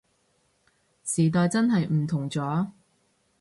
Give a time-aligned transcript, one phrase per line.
[1.03, 2.71] 時代真係唔同咗